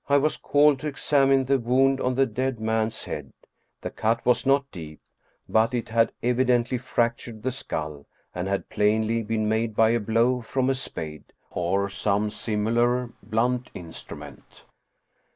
I 0.09 0.17
was 0.17 0.35
called 0.35 0.79
to 0.79 0.87
examine 0.87 1.45
the 1.45 1.59
wound 1.59 2.01
on 2.01 2.15
the 2.15 2.25
dead 2.25 2.59
man's 2.59 3.03
head. 3.03 3.33
The 3.81 3.91
cut 3.91 4.25
was 4.25 4.47
not 4.47 4.71
deep, 4.71 4.99
but 5.47 5.75
it 5.75 5.89
had 5.89 6.11
evidently 6.23 6.79
fractured 6.79 7.43
the 7.43 7.51
skull, 7.51 8.07
and 8.33 8.47
had 8.47 8.67
plainly 8.69 9.21
been 9.21 9.47
made 9.47 9.75
by 9.75 9.89
a 9.91 9.99
blow 9.99 10.41
from 10.41 10.71
a 10.71 10.73
spade 10.73 11.25
or 11.51 11.87
some 11.87 12.31
similar 12.31 13.11
blunt 13.21 13.69
instrument. 13.75 14.65